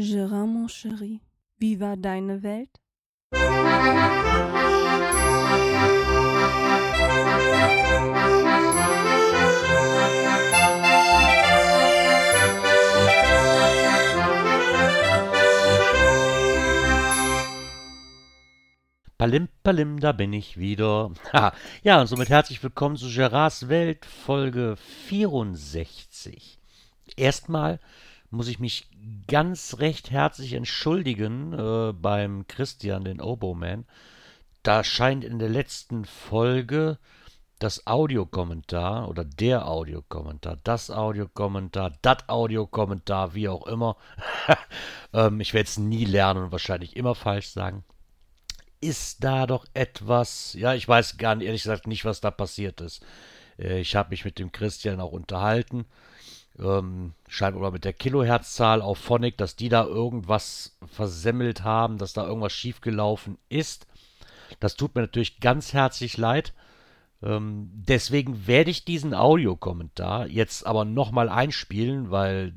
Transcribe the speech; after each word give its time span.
Gérard, 0.00 0.46
mon 0.46 0.66
chéri, 0.66 1.20
wie 1.58 1.78
war 1.78 1.94
deine 1.94 2.42
Welt? 2.42 2.70
Palim, 19.18 19.48
palim, 19.62 20.00
da 20.00 20.12
bin 20.12 20.32
ich 20.32 20.56
wieder. 20.56 21.10
ja, 21.82 22.00
und 22.00 22.06
somit 22.06 22.30
herzlich 22.30 22.62
willkommen 22.62 22.96
zu 22.96 23.10
Gerards 23.10 23.68
Welt, 23.68 24.06
Folge 24.06 24.76
64. 24.76 26.58
Erstmal 27.16 27.80
muss 28.30 28.48
ich 28.48 28.60
mich 28.60 28.88
ganz 29.26 29.78
recht 29.78 30.10
herzlich 30.10 30.52
entschuldigen 30.52 31.52
äh, 31.52 31.92
beim 31.92 32.46
Christian, 32.46 33.04
den 33.04 33.20
Oboman. 33.20 33.84
Da 34.62 34.84
scheint 34.84 35.24
in 35.24 35.38
der 35.38 35.48
letzten 35.48 36.04
Folge 36.04 36.98
das 37.58 37.86
Audiokommentar 37.86 39.08
oder 39.08 39.24
der 39.24 39.66
Audiokommentar, 39.66 40.58
das 40.64 40.90
Audiokommentar, 40.90 41.92
das 42.02 42.28
Audiokommentar, 42.28 43.34
wie 43.34 43.48
auch 43.48 43.66
immer. 43.66 43.96
ähm, 45.12 45.40
ich 45.40 45.52
werde 45.52 45.68
es 45.68 45.78
nie 45.78 46.04
lernen 46.04 46.44
und 46.44 46.52
wahrscheinlich 46.52 46.96
immer 46.96 47.14
falsch 47.14 47.48
sagen. 47.48 47.84
Ist 48.80 49.24
da 49.24 49.46
doch 49.46 49.66
etwas, 49.74 50.54
ja, 50.54 50.72
ich 50.74 50.88
weiß 50.88 51.18
gar 51.18 51.34
nicht, 51.34 51.46
ehrlich 51.46 51.62
gesagt 51.62 51.86
nicht, 51.86 52.06
was 52.06 52.20
da 52.20 52.30
passiert 52.30 52.80
ist. 52.80 53.04
Äh, 53.58 53.80
ich 53.80 53.96
habe 53.96 54.10
mich 54.10 54.24
mit 54.24 54.38
dem 54.38 54.52
Christian 54.52 55.00
auch 55.00 55.12
unterhalten 55.12 55.84
ähm, 56.60 57.12
scheinbar 57.28 57.70
mit 57.70 57.84
der 57.84 57.92
Kilohertzzahl 57.92 58.82
auf 58.82 58.98
Phonic, 58.98 59.36
dass 59.36 59.56
die 59.56 59.68
da 59.68 59.84
irgendwas 59.84 60.76
versemmelt 60.86 61.64
haben, 61.64 61.98
dass 61.98 62.12
da 62.12 62.26
irgendwas 62.26 62.52
schiefgelaufen 62.52 63.38
ist. 63.48 63.86
Das 64.58 64.76
tut 64.76 64.94
mir 64.94 65.02
natürlich 65.02 65.40
ganz 65.40 65.72
herzlich 65.72 66.16
leid. 66.16 66.52
Ähm, 67.22 67.70
deswegen 67.72 68.46
werde 68.46 68.70
ich 68.70 68.84
diesen 68.84 69.14
Audiokommentar 69.14 70.26
jetzt 70.26 70.66
aber 70.66 70.84
nochmal 70.84 71.28
einspielen, 71.28 72.10
weil 72.10 72.54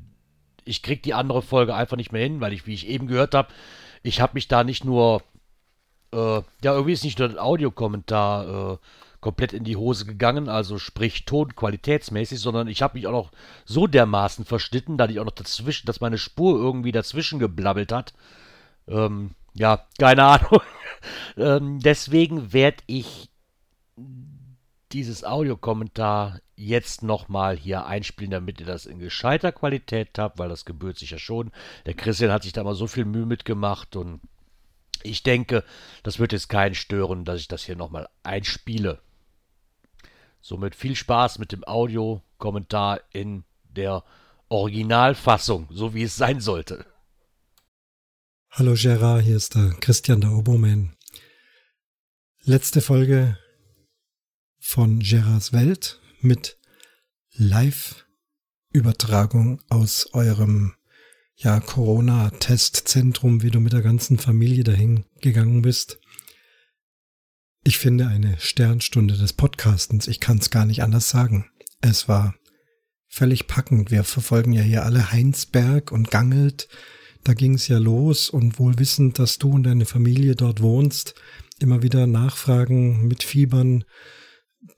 ich 0.64 0.82
kriege 0.82 1.02
die 1.02 1.14
andere 1.14 1.42
Folge 1.42 1.74
einfach 1.74 1.96
nicht 1.96 2.12
mehr 2.12 2.22
hin, 2.22 2.40
weil 2.40 2.52
ich, 2.52 2.66
wie 2.66 2.74
ich 2.74 2.88
eben 2.88 3.06
gehört 3.06 3.34
habe, 3.34 3.48
ich 4.02 4.20
habe 4.20 4.34
mich 4.34 4.48
da 4.48 4.64
nicht 4.64 4.84
nur, 4.84 5.22
äh, 6.12 6.16
ja, 6.62 6.72
irgendwie 6.72 6.92
ist 6.92 7.04
nicht 7.04 7.18
nur 7.18 7.28
ein 7.28 7.38
Audiokommentar 7.38 8.72
äh, 8.72 8.78
komplett 9.24 9.54
in 9.54 9.64
die 9.64 9.76
Hose 9.76 10.04
gegangen, 10.04 10.50
also 10.50 10.78
sprich 10.78 11.24
tonqualitätsmäßig, 11.24 12.38
sondern 12.38 12.68
ich 12.68 12.82
habe 12.82 12.98
mich 12.98 13.06
auch 13.06 13.12
noch 13.12 13.30
so 13.64 13.86
dermaßen 13.86 14.44
verschnitten, 14.44 14.98
dass 14.98 15.10
ich 15.10 15.18
auch 15.18 15.24
noch 15.24 15.32
dazwischen, 15.32 15.86
dass 15.86 16.02
meine 16.02 16.18
Spur 16.18 16.58
irgendwie 16.58 16.92
dazwischen 16.92 17.38
geblabbelt 17.38 17.90
hat. 17.90 18.12
Ähm, 18.86 19.30
ja, 19.54 19.86
keine 19.98 20.24
Ahnung. 20.24 20.60
ähm, 21.38 21.80
deswegen 21.80 22.52
werde 22.52 22.84
ich 22.86 23.30
dieses 24.92 25.24
Audiokommentar 25.24 26.40
jetzt 26.54 27.02
nochmal 27.02 27.56
hier 27.56 27.86
einspielen, 27.86 28.30
damit 28.30 28.60
ihr 28.60 28.66
das 28.66 28.84
in 28.84 28.98
gescheiter 28.98 29.52
Qualität 29.52 30.18
habt, 30.18 30.38
weil 30.38 30.50
das 30.50 30.66
gebührt 30.66 30.98
sich 30.98 31.12
ja 31.12 31.18
schon. 31.18 31.50
Der 31.86 31.94
Christian 31.94 32.30
hat 32.30 32.42
sich 32.42 32.52
da 32.52 32.62
mal 32.62 32.74
so 32.74 32.86
viel 32.86 33.06
Mühe 33.06 33.24
mitgemacht 33.24 33.96
und 33.96 34.20
ich 35.02 35.22
denke, 35.22 35.64
das 36.02 36.18
wird 36.18 36.32
jetzt 36.32 36.50
keinen 36.50 36.74
stören, 36.74 37.24
dass 37.24 37.40
ich 37.40 37.48
das 37.48 37.64
hier 37.64 37.76
nochmal 37.76 38.06
einspiele. 38.22 39.00
Somit 40.46 40.74
viel 40.74 40.94
Spaß 40.94 41.38
mit 41.38 41.52
dem 41.52 41.64
Audiokommentar 41.64 43.00
in 43.14 43.44
der 43.62 44.04
Originalfassung, 44.50 45.68
so 45.70 45.94
wie 45.94 46.02
es 46.02 46.16
sein 46.16 46.42
sollte. 46.42 46.84
Hallo 48.50 48.74
Gerard, 48.76 49.22
hier 49.22 49.38
ist 49.38 49.54
der 49.54 49.70
Christian 49.80 50.20
der 50.20 50.32
Oboman. 50.32 50.94
Letzte 52.42 52.82
Folge 52.82 53.38
von 54.58 55.00
Gerards 55.00 55.54
Welt 55.54 56.02
mit 56.20 56.58
Live-Übertragung 57.32 59.62
aus 59.70 60.12
eurem 60.12 60.74
ja, 61.36 61.58
Corona-Testzentrum, 61.58 63.40
wie 63.40 63.50
du 63.50 63.60
mit 63.60 63.72
der 63.72 63.80
ganzen 63.80 64.18
Familie 64.18 64.62
dahin 64.62 65.06
gegangen 65.22 65.62
bist. 65.62 66.00
Ich 67.66 67.78
finde 67.78 68.08
eine 68.08 68.36
Sternstunde 68.38 69.16
des 69.16 69.32
Podcastens. 69.32 70.06
Ich 70.06 70.20
kann 70.20 70.36
es 70.36 70.50
gar 70.50 70.66
nicht 70.66 70.82
anders 70.82 71.08
sagen. 71.08 71.46
Es 71.80 72.08
war 72.08 72.34
völlig 73.08 73.46
packend. 73.46 73.90
Wir 73.90 74.04
verfolgen 74.04 74.52
ja 74.52 74.60
hier 74.60 74.84
alle 74.84 75.12
Heinsberg 75.12 75.90
und 75.90 76.10
Gangelt. 76.10 76.68
Da 77.24 77.32
ging 77.32 77.54
es 77.54 77.66
ja 77.68 77.78
los 77.78 78.28
und 78.28 78.58
wohl 78.58 78.78
wissend, 78.78 79.18
dass 79.18 79.38
du 79.38 79.52
und 79.52 79.62
deine 79.62 79.86
Familie 79.86 80.36
dort 80.36 80.60
wohnst, 80.60 81.14
immer 81.58 81.82
wieder 81.82 82.06
nachfragen 82.06 83.08
mit 83.08 83.22
Fiebern. 83.22 83.84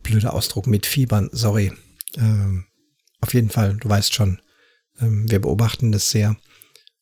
Blöder 0.05 0.33
Ausdruck, 0.33 0.69
mit 0.69 0.87
Fiebern, 0.87 1.29
sorry. 1.33 1.73
Ähm, 2.17 2.67
auf 3.21 3.35
jeden 3.35 3.51
Fall, 3.51 3.79
du 3.79 3.89
weißt 3.89 4.15
schon, 4.15 4.41
ähm, 5.01 5.29
wir 5.29 5.41
beobachten 5.41 5.91
das 5.91 6.11
sehr. 6.11 6.37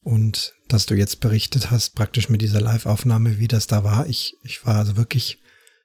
Und 0.00 0.54
dass 0.68 0.86
du 0.86 0.94
jetzt 0.94 1.20
berichtet 1.20 1.70
hast, 1.70 1.94
praktisch 1.94 2.30
mit 2.30 2.40
dieser 2.40 2.62
Live-Aufnahme, 2.62 3.38
wie 3.38 3.48
das 3.48 3.66
da 3.66 3.84
war, 3.84 4.06
ich, 4.06 4.38
ich 4.44 4.64
war 4.64 4.76
also 4.76 4.96
wirklich 4.96 5.43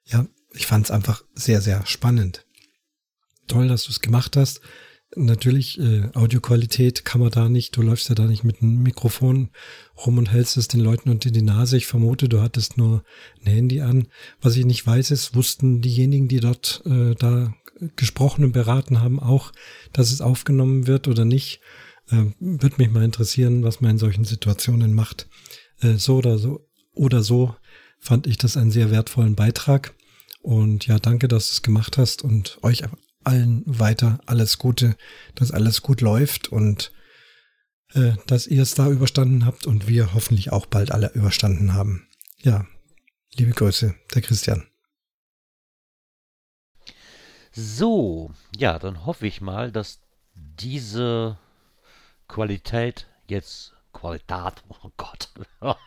ja, 0.09 0.28
ich 0.53 0.68
fand 0.68 0.86
es 0.86 0.92
einfach 0.92 1.24
sehr, 1.34 1.62
sehr 1.62 1.86
spannend. 1.86 2.46
Toll, 3.47 3.68
dass 3.68 3.86
du 3.86 3.92
es 3.92 4.02
gemacht 4.02 4.38
hast. 4.38 4.62
Natürlich, 5.16 5.80
äh, 5.80 6.09
Audioqualität 6.14 7.03
kann 7.03 7.22
man 7.22 7.31
da 7.31 7.50
nicht. 7.50 7.75
Du 7.75 7.81
läufst 7.81 8.09
ja 8.09 8.16
da 8.16 8.25
nicht 8.25 8.44
mit 8.44 8.62
einem 8.62 8.84
Mikrofon 8.84 9.50
rum 10.06 10.19
und 10.19 10.31
hältst 10.31 10.56
es 10.58 10.68
den 10.68 10.81
Leuten 10.81 11.09
unter 11.09 11.31
die 11.31 11.42
Nase. 11.42 11.78
Ich 11.78 11.88
vermute, 11.88 12.30
du 12.30 12.42
hattest 12.42 12.78
nur 12.78 13.03
ein 13.44 13.52
Handy 13.52 13.81
an. 13.81 14.08
Was 14.40 14.56
ich 14.56 14.66
nicht 14.66 14.86
weiß, 14.86 15.09
ist, 15.09 15.34
wussten 15.34 15.81
diejenigen, 15.81 16.28
die 16.28 16.40
dort 16.40 16.84
äh, 16.86 17.16
da 17.16 17.56
gesprochen 17.96 18.44
und 18.44 18.52
beraten 18.52 19.02
haben, 19.02 19.19
auch, 19.19 19.52
dass 19.94 20.12
es 20.12 20.22
aufgenommen 20.22 20.86
wird 20.86 21.08
oder 21.08 21.25
nicht. 21.25 21.59
Äh, 22.12 22.25
Würde 22.40 22.75
mich 22.78 22.92
mal 22.92 23.03
interessieren, 23.03 23.64
was 23.64 23.81
man 23.81 23.92
in 23.92 23.98
solchen 23.98 24.25
Situationen 24.25 24.94
macht. 24.94 25.28
Äh, 25.81 25.94
so 25.94 26.18
oder 26.18 26.38
so 26.38 26.68
oder 26.94 27.24
so 27.24 27.56
fand 28.00 28.28
ich 28.28 28.38
das 28.38 28.58
einen 28.58 28.72
sehr 28.72 28.92
wertvollen 28.92 29.36
Beitrag. 29.36 29.96
Und 30.40 30.88
ja, 30.88 31.00
danke, 31.00 31.28
dass 31.28 31.48
du 31.48 31.54
es 31.54 31.62
gemacht 31.62 31.98
hast 31.98 32.24
und 32.24 32.60
euch 32.64 32.84
allen 33.24 33.64
weiter 33.66 34.20
alles 34.26 34.58
Gute, 34.58 34.96
dass 35.36 35.52
alles 35.52 35.82
gut 35.82 36.02
läuft 36.02 36.48
und 36.48 36.92
äh, 37.94 38.14
dass 38.28 38.48
ihr 38.48 38.64
es 38.64 38.76
da 38.76 38.90
überstanden 38.90 39.46
habt 39.46 39.68
und 39.68 39.88
wir 39.88 40.14
hoffentlich 40.14 40.52
auch 40.52 40.66
bald 40.66 40.92
alle 40.92 41.12
überstanden 41.14 41.74
haben. 41.74 42.08
Ja, 42.38 42.66
liebe 43.36 43.52
Grüße, 43.52 43.96
der 44.14 44.22
Christian. 44.22 44.66
So, 47.52 48.32
ja, 48.56 48.80
dann 48.80 49.06
hoffe 49.06 49.28
ich 49.28 49.42
mal, 49.42 49.72
dass 49.72 50.00
diese 50.34 51.38
Qualität 52.28 53.08
jetzt 53.28 53.74
Qualität, 53.92 54.64
oh 54.84 54.92
Gott, 54.98 55.30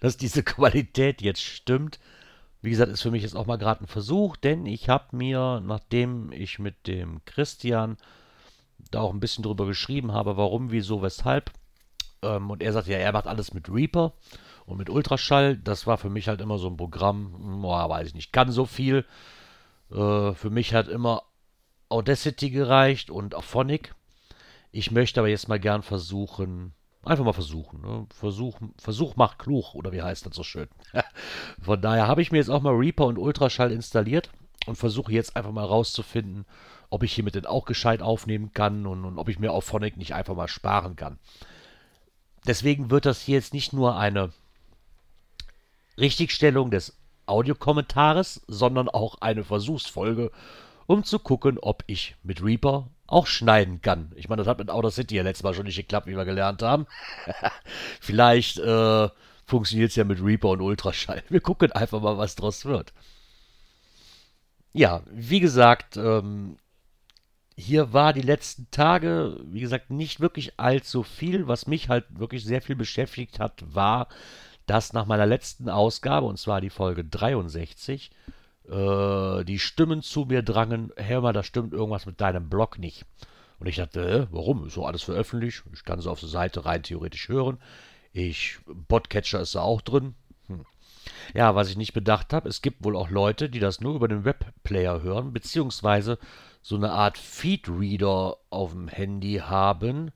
dass 0.00 0.16
diese 0.16 0.42
Qualität 0.42 1.22
jetzt 1.22 1.42
stimmt. 1.42 1.98
Wie 2.62 2.70
gesagt, 2.70 2.90
ist 2.90 3.02
für 3.02 3.10
mich 3.10 3.22
jetzt 3.22 3.36
auch 3.36 3.46
mal 3.46 3.58
gerade 3.58 3.84
ein 3.84 3.86
Versuch, 3.86 4.36
denn 4.36 4.66
ich 4.66 4.88
habe 4.88 5.16
mir, 5.16 5.62
nachdem 5.64 6.32
ich 6.32 6.58
mit 6.58 6.86
dem 6.86 7.24
Christian 7.24 7.96
da 8.90 9.00
auch 9.00 9.12
ein 9.12 9.20
bisschen 9.20 9.44
drüber 9.44 9.66
geschrieben 9.66 10.12
habe, 10.12 10.36
warum, 10.36 10.70
wieso, 10.70 11.02
weshalb, 11.02 11.50
ähm, 12.22 12.50
und 12.50 12.62
er 12.62 12.72
sagt 12.72 12.88
ja, 12.88 12.98
er 12.98 13.12
macht 13.12 13.26
alles 13.26 13.54
mit 13.54 13.68
Reaper 13.68 14.12
und 14.64 14.78
mit 14.78 14.90
Ultraschall, 14.90 15.56
das 15.56 15.86
war 15.86 15.98
für 15.98 16.10
mich 16.10 16.28
halt 16.28 16.40
immer 16.40 16.58
so 16.58 16.68
ein 16.68 16.76
Programm, 16.76 17.60
boah, 17.62 17.88
weiß 17.88 18.08
ich 18.08 18.14
nicht, 18.14 18.32
kann 18.32 18.50
so 18.50 18.64
viel. 18.66 19.04
Äh, 19.90 20.32
für 20.32 20.50
mich 20.50 20.74
hat 20.74 20.88
immer 20.88 21.22
Audacity 21.88 22.50
gereicht 22.50 23.10
und 23.10 23.34
auch 23.34 23.44
Phonic. 23.44 23.94
Ich 24.72 24.90
möchte 24.90 25.20
aber 25.20 25.28
jetzt 25.28 25.48
mal 25.48 25.60
gern 25.60 25.82
versuchen, 25.82 26.74
Einfach 27.06 27.24
mal 27.24 27.32
versuchen. 27.32 27.80
Ne? 27.82 28.06
Versuch, 28.12 28.58
Versuch 28.78 29.14
macht 29.14 29.38
klug, 29.38 29.76
oder 29.76 29.92
wie 29.92 30.02
heißt 30.02 30.26
das 30.26 30.34
so 30.34 30.42
schön? 30.42 30.68
Von 31.62 31.80
daher 31.80 32.06
habe 32.06 32.22
ich 32.22 32.32
mir 32.32 32.38
jetzt 32.38 32.50
auch 32.50 32.62
mal 32.62 32.74
Reaper 32.74 33.06
und 33.06 33.18
Ultraschall 33.18 33.72
installiert 33.72 34.30
und 34.66 34.76
versuche 34.76 35.12
jetzt 35.12 35.36
einfach 35.36 35.52
mal 35.52 35.64
rauszufinden, 35.64 36.44
ob 36.90 37.02
ich 37.02 37.12
hiermit 37.12 37.34
denn 37.34 37.46
auch 37.46 37.64
gescheit 37.64 38.02
aufnehmen 38.02 38.52
kann 38.52 38.86
und, 38.86 39.04
und 39.04 39.18
ob 39.18 39.28
ich 39.28 39.38
mir 39.38 39.52
auf 39.52 39.64
Phonic 39.64 39.96
nicht 39.96 40.14
einfach 40.14 40.34
mal 40.34 40.48
sparen 40.48 40.96
kann. 40.96 41.18
Deswegen 42.46 42.90
wird 42.90 43.06
das 43.06 43.20
hier 43.20 43.36
jetzt 43.36 43.54
nicht 43.54 43.72
nur 43.72 43.96
eine 43.96 44.30
Richtigstellung 45.98 46.70
des 46.70 46.96
Audiokommentares, 47.26 48.42
sondern 48.46 48.88
auch 48.88 49.16
eine 49.20 49.42
Versuchsfolge, 49.42 50.30
um 50.86 51.02
zu 51.02 51.18
gucken, 51.18 51.58
ob 51.58 51.82
ich 51.86 52.14
mit 52.22 52.42
Reaper 52.44 52.88
auch 53.08 53.26
schneiden 53.26 53.82
kann. 53.82 54.12
Ich 54.14 54.28
meine, 54.28 54.40
das 54.40 54.48
hat 54.48 54.58
mit 54.58 54.70
Outer 54.70 54.90
City 54.90 55.16
ja 55.16 55.22
letztes 55.22 55.42
Mal 55.42 55.54
schon 55.54 55.66
nicht 55.66 55.76
geklappt, 55.76 56.06
wie 56.06 56.16
wir 56.16 56.24
gelernt 56.24 56.62
haben. 56.62 56.86
Vielleicht 58.00 58.58
äh, 58.58 59.08
funktioniert 59.46 59.90
es 59.90 59.96
ja 59.96 60.04
mit 60.04 60.22
Reaper 60.22 60.50
und 60.50 60.60
Ultraschall. 60.60 61.22
Wir 61.28 61.40
gucken 61.40 61.72
einfach 61.72 62.00
mal, 62.00 62.18
was 62.18 62.36
draus 62.36 62.64
wird. 62.64 62.92
Ja, 64.72 65.02
wie 65.10 65.40
gesagt, 65.40 65.96
ähm, 65.96 66.58
hier 67.56 67.94
war 67.94 68.12
die 68.12 68.20
letzten 68.20 68.70
Tage, 68.70 69.40
wie 69.44 69.60
gesagt, 69.60 69.90
nicht 69.90 70.20
wirklich 70.20 70.60
allzu 70.60 71.02
viel. 71.02 71.48
Was 71.48 71.66
mich 71.66 71.88
halt 71.88 72.04
wirklich 72.10 72.44
sehr 72.44 72.60
viel 72.60 72.76
beschäftigt 72.76 73.40
hat, 73.40 73.62
war, 73.66 74.08
dass 74.66 74.92
nach 74.92 75.06
meiner 75.06 75.24
letzten 75.24 75.70
Ausgabe, 75.70 76.26
und 76.26 76.38
zwar 76.38 76.60
die 76.60 76.68
Folge 76.70 77.04
63, 77.04 78.10
äh, 78.68 79.44
die 79.44 79.58
Stimmen 79.58 80.02
zu 80.02 80.26
mir 80.26 80.42
drangen, 80.42 80.92
mal, 81.22 81.32
da 81.32 81.42
stimmt 81.42 81.72
irgendwas 81.72 82.04
mit 82.04 82.20
deinem 82.20 82.50
Blog 82.50 82.78
nicht. 82.78 83.06
Und 83.58 83.68
ich 83.68 83.76
dachte, 83.76 84.06
äh, 84.06 84.26
warum? 84.30 84.66
Ist 84.66 84.74
so 84.74 84.84
alles 84.84 85.02
veröffentlicht. 85.02 85.62
Ich 85.72 85.84
kann 85.84 85.98
es 85.98 86.06
auf 86.06 86.20
der 86.20 86.28
Seite 86.28 86.66
rein 86.66 86.82
theoretisch 86.82 87.28
hören. 87.28 87.58
Ich, 88.16 88.60
Podcatcher 88.88 89.42
ist 89.42 89.56
da 89.56 89.60
auch 89.60 89.82
drin. 89.82 90.14
Hm. 90.46 90.64
Ja, 91.34 91.54
was 91.54 91.68
ich 91.68 91.76
nicht 91.76 91.92
bedacht 91.92 92.32
habe, 92.32 92.48
es 92.48 92.62
gibt 92.62 92.82
wohl 92.82 92.96
auch 92.96 93.10
Leute, 93.10 93.50
die 93.50 93.58
das 93.58 93.82
nur 93.82 93.94
über 93.94 94.08
den 94.08 94.24
Webplayer 94.24 95.02
hören, 95.02 95.34
beziehungsweise 95.34 96.18
so 96.62 96.76
eine 96.76 96.92
Art 96.92 97.18
Feedreader 97.18 98.38
auf 98.48 98.72
dem 98.72 98.88
Handy 98.88 99.42
haben, 99.44 100.12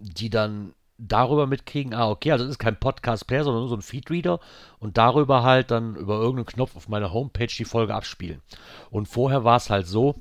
die 0.00 0.28
dann 0.28 0.74
darüber 0.98 1.46
mitkriegen, 1.46 1.94
ah, 1.94 2.10
okay, 2.10 2.32
also 2.32 2.46
es 2.46 2.50
ist 2.50 2.58
kein 2.58 2.80
Podcast-Player, 2.80 3.44
sondern 3.44 3.62
nur 3.62 3.68
so 3.68 3.76
ein 3.76 3.82
Feedreader 3.82 4.40
und 4.80 4.98
darüber 4.98 5.44
halt 5.44 5.70
dann 5.70 5.94
über 5.94 6.14
irgendeinen 6.14 6.46
Knopf 6.46 6.74
auf 6.74 6.88
meiner 6.88 7.12
Homepage 7.12 7.46
die 7.46 7.64
Folge 7.64 7.94
abspielen. 7.94 8.42
Und 8.90 9.06
vorher 9.06 9.44
war 9.44 9.58
es 9.58 9.70
halt 9.70 9.86
so, 9.86 10.16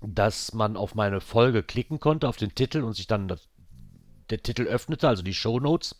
dass 0.00 0.54
man 0.54 0.76
auf 0.76 0.94
meine 0.94 1.20
Folge 1.20 1.64
klicken 1.64 1.98
konnte, 1.98 2.28
auf 2.28 2.36
den 2.36 2.54
Titel 2.54 2.84
und 2.84 2.92
sich 2.92 3.08
dann 3.08 3.26
das, 3.26 3.48
der 4.30 4.42
Titel 4.42 4.62
öffnete, 4.62 5.08
also 5.08 5.22
die 5.22 5.34
Show 5.34 5.60
Notes 5.60 5.96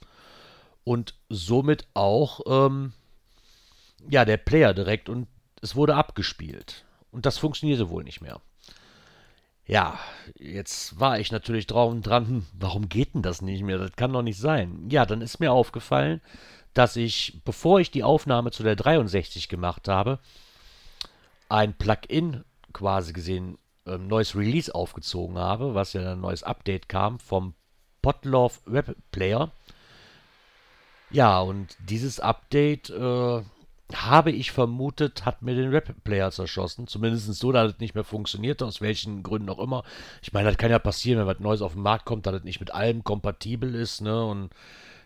und 0.84 1.14
somit 1.28 1.86
auch 1.94 2.40
ähm, 2.46 2.92
ja 4.08 4.24
der 4.24 4.36
Player 4.36 4.74
direkt 4.74 5.08
und 5.08 5.28
es 5.60 5.76
wurde 5.76 5.96
abgespielt. 5.96 6.84
Und 7.10 7.26
das 7.26 7.38
funktionierte 7.38 7.90
wohl 7.90 8.04
nicht 8.04 8.20
mehr. 8.20 8.40
Ja, 9.66 9.98
jetzt 10.38 10.98
war 10.98 11.18
ich 11.20 11.30
natürlich 11.30 11.66
drauf 11.66 11.90
und 11.90 12.02
dran, 12.02 12.26
hm, 12.26 12.46
warum 12.54 12.88
geht 12.88 13.14
denn 13.14 13.22
das 13.22 13.42
nicht 13.42 13.62
mehr? 13.62 13.76
Das 13.76 13.92
kann 13.92 14.12
doch 14.12 14.22
nicht 14.22 14.38
sein. 14.38 14.88
Ja, 14.90 15.04
dann 15.04 15.20
ist 15.20 15.40
mir 15.40 15.52
aufgefallen, 15.52 16.22
dass 16.72 16.96
ich, 16.96 17.40
bevor 17.44 17.80
ich 17.80 17.90
die 17.90 18.02
Aufnahme 18.02 18.50
zu 18.50 18.62
der 18.62 18.76
63 18.76 19.48
gemacht 19.48 19.88
habe, 19.88 20.20
ein 21.50 21.74
Plugin 21.74 22.44
quasi 22.72 23.12
gesehen, 23.12 23.58
ein 23.84 23.94
ähm, 23.94 24.06
neues 24.06 24.36
Release 24.36 24.74
aufgezogen 24.74 25.36
habe, 25.36 25.74
was 25.74 25.92
ja 25.92 26.12
ein 26.12 26.20
neues 26.20 26.42
Update 26.42 26.88
kam 26.88 27.18
vom 27.18 27.54
Podlove 28.08 28.54
Web 28.64 28.96
Player. 29.12 29.50
Ja, 31.10 31.40
und 31.40 31.76
dieses 31.90 32.20
Update 32.20 32.88
äh, 32.88 33.42
habe 33.92 34.30
ich 34.30 34.50
vermutet, 34.50 35.26
hat 35.26 35.42
mir 35.42 35.54
den 35.54 35.68
Rap-Player 35.68 36.30
zerschossen. 36.30 36.86
Zumindest 36.86 37.34
so, 37.34 37.52
dass 37.52 37.72
es 37.72 37.80
nicht 37.80 37.94
mehr 37.94 38.04
funktioniert, 38.04 38.62
aus 38.62 38.80
welchen 38.80 39.22
Gründen 39.22 39.50
auch 39.50 39.58
immer. 39.58 39.84
Ich 40.22 40.32
meine, 40.32 40.48
das 40.48 40.56
kann 40.56 40.70
ja 40.70 40.78
passieren, 40.78 41.20
wenn 41.20 41.26
was 41.26 41.38
Neues 41.38 41.60
auf 41.60 41.74
den 41.74 41.82
Markt 41.82 42.06
kommt, 42.06 42.24
dass 42.24 42.36
es 42.36 42.44
nicht 42.44 42.60
mit 42.60 42.72
allem 42.72 43.04
kompatibel 43.04 43.74
ist, 43.74 44.00
ne? 44.00 44.24
Und 44.24 44.54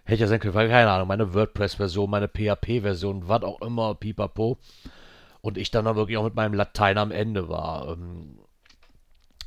hätte 0.04 0.20
ja 0.20 0.28
sein 0.28 0.38
können, 0.38 0.54
keine 0.54 0.90
Ahnung, 0.90 1.08
meine 1.08 1.34
WordPress-Version, 1.34 2.08
meine 2.08 2.28
PHP-Version, 2.28 3.26
was 3.26 3.42
auch 3.42 3.62
immer, 3.62 3.96
pipapo. 3.96 4.58
Und 5.40 5.58
ich 5.58 5.72
dann, 5.72 5.86
dann 5.86 5.96
wirklich 5.96 6.18
auch 6.18 6.24
mit 6.24 6.36
meinem 6.36 6.54
Latein 6.54 6.98
am 6.98 7.10
Ende 7.10 7.48
war. 7.48 7.88
Ähm, 7.88 8.38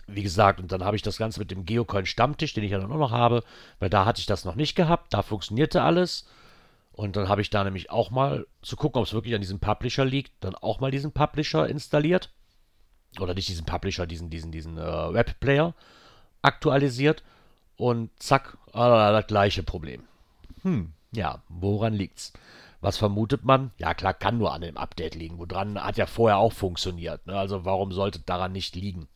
wie 0.07 0.23
gesagt, 0.23 0.59
und 0.59 0.71
dann 0.71 0.83
habe 0.83 0.95
ich 0.95 1.01
das 1.01 1.17
Ganze 1.17 1.39
mit 1.39 1.51
dem 1.51 1.65
Geocoin 1.65 2.05
Stammtisch, 2.05 2.53
den 2.53 2.63
ich 2.63 2.71
ja 2.71 2.79
dann 2.79 2.91
auch 2.91 2.97
noch 2.97 3.11
habe, 3.11 3.43
weil 3.79 3.89
da 3.89 4.05
hatte 4.05 4.19
ich 4.19 4.25
das 4.25 4.45
noch 4.45 4.55
nicht 4.55 4.75
gehabt, 4.75 5.13
da 5.13 5.21
funktionierte 5.21 5.81
alles. 5.81 6.25
Und 6.91 7.17
dann 7.17 7.27
habe 7.27 7.41
ich 7.41 7.49
da 7.49 7.63
nämlich 7.63 7.89
auch 7.89 8.09
mal 8.09 8.47
zu 8.61 8.77
gucken, 8.77 8.99
ob 8.99 9.07
es 9.07 9.13
wirklich 9.13 9.35
an 9.35 9.41
diesem 9.41 9.59
Publisher 9.59 10.05
liegt, 10.05 10.31
dann 10.39 10.55
auch 10.55 10.79
mal 10.79 10.91
diesen 10.91 11.11
Publisher 11.11 11.67
installiert. 11.67 12.31
Oder 13.19 13.33
nicht 13.33 13.49
diesen 13.49 13.65
Publisher, 13.65 14.07
diesen, 14.07 14.29
diesen, 14.29 14.51
diesen 14.51 14.77
äh, 14.77 15.13
Webplayer 15.13 15.73
aktualisiert. 16.41 17.23
Und 17.75 18.11
zack, 18.17 18.57
äh, 18.69 18.77
das 18.77 19.27
gleiche 19.27 19.63
Problem. 19.63 20.03
Hm, 20.61 20.93
ja, 21.11 21.41
woran 21.49 21.93
liegt's? 21.93 22.31
Was 22.79 22.97
vermutet 22.97 23.43
man? 23.43 23.71
Ja, 23.77 23.93
klar, 23.93 24.13
kann 24.13 24.37
nur 24.37 24.53
an 24.53 24.61
dem 24.61 24.77
Update 24.77 25.15
liegen. 25.15 25.37
Woran 25.39 25.83
hat 25.83 25.97
ja 25.97 26.05
vorher 26.05 26.37
auch 26.37 26.53
funktioniert. 26.53 27.25
Ne? 27.25 27.37
Also 27.37 27.65
warum 27.65 27.91
sollte 27.91 28.19
daran 28.19 28.51
nicht 28.51 28.75
liegen? 28.75 29.07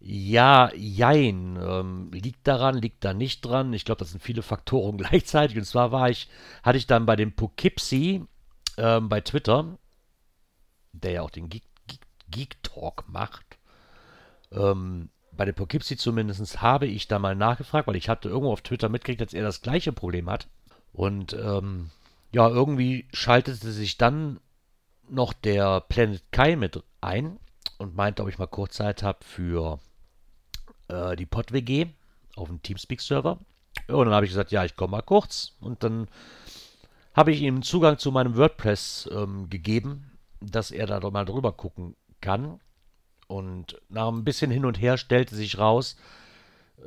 Ja, 0.00 0.72
jein. 0.74 1.58
Ähm, 1.60 2.10
liegt 2.12 2.46
daran, 2.46 2.76
liegt 2.76 3.04
da 3.04 3.14
nicht 3.14 3.44
dran. 3.44 3.72
Ich 3.72 3.84
glaube, 3.84 3.98
das 3.98 4.10
sind 4.10 4.22
viele 4.22 4.42
Faktoren 4.42 4.96
gleichzeitig. 4.98 5.56
Und 5.56 5.64
zwar 5.64 5.92
war 5.92 6.10
ich, 6.10 6.28
hatte 6.62 6.78
ich 6.78 6.86
dann 6.86 7.06
bei 7.06 7.16
dem 7.16 7.32
Poughkeepsie 7.32 8.24
ähm, 8.76 9.08
bei 9.08 9.20
Twitter, 9.20 9.78
der 10.92 11.12
ja 11.12 11.22
auch 11.22 11.30
den 11.30 11.48
Geek, 11.48 11.64
Geek, 11.88 12.00
Geek 12.30 12.62
Talk 12.62 13.08
macht, 13.08 13.58
ähm, 14.52 15.10
bei 15.32 15.44
dem 15.44 15.54
Poughkeepsie 15.54 15.96
zumindest 15.96 16.62
habe 16.62 16.86
ich 16.86 17.06
da 17.06 17.18
mal 17.18 17.36
nachgefragt, 17.36 17.86
weil 17.86 17.96
ich 17.96 18.08
hatte 18.08 18.28
irgendwo 18.28 18.52
auf 18.52 18.62
Twitter 18.62 18.88
mitgekriegt, 18.88 19.20
dass 19.20 19.34
er 19.34 19.44
das 19.44 19.62
gleiche 19.62 19.92
Problem 19.92 20.28
hat. 20.28 20.48
Und 20.92 21.32
ähm, 21.32 21.90
ja, 22.32 22.48
irgendwie 22.48 23.06
schaltete 23.12 23.70
sich 23.70 23.98
dann 23.98 24.40
noch 25.08 25.32
der 25.32 25.80
Planet 25.82 26.22
Kai 26.32 26.56
mit 26.56 26.82
ein 27.00 27.38
und 27.78 27.94
meinte, 27.94 28.22
ob 28.22 28.28
ich 28.28 28.38
mal 28.38 28.46
kurz 28.46 28.74
Zeit 28.74 29.02
habe 29.02 29.18
für 29.24 29.78
äh, 30.88 31.16
die 31.16 31.26
PodWG 31.26 31.86
auf 32.36 32.48
dem 32.48 32.62
Teamspeak-Server. 32.62 33.38
Und 33.88 34.04
dann 34.06 34.14
habe 34.14 34.26
ich 34.26 34.32
gesagt, 34.32 34.52
ja, 34.52 34.64
ich 34.64 34.76
komme 34.76 34.92
mal 34.92 35.02
kurz. 35.02 35.52
Und 35.60 35.82
dann 35.82 36.08
habe 37.14 37.32
ich 37.32 37.42
ihm 37.42 37.62
Zugang 37.62 37.98
zu 37.98 38.12
meinem 38.12 38.36
WordPress 38.36 39.08
ähm, 39.12 39.50
gegeben, 39.50 40.12
dass 40.40 40.70
er 40.70 40.86
da 40.86 41.00
mal 41.10 41.24
drüber 41.24 41.52
gucken 41.52 41.96
kann. 42.20 42.60
Und 43.26 43.80
nach 43.88 44.08
ein 44.08 44.24
bisschen 44.24 44.50
hin 44.50 44.64
und 44.64 44.80
her 44.80 44.96
stellte 44.96 45.34
sich 45.34 45.58
raus, 45.58 45.96